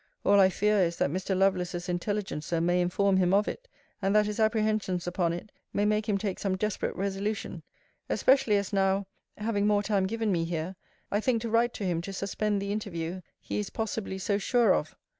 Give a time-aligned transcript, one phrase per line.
[0.25, 1.37] All I fear is, that Mr.
[1.37, 3.67] Lovelace's intelligencer may inform him of it;
[4.01, 7.61] and that his apprehensions upon it may make him take some desperate resolution:
[8.09, 9.05] especially as now
[9.37, 10.75] (having more time given me here)
[11.11, 14.73] I think to write to him to suspend the interview he is possibly so sure
[14.73, 14.95] of.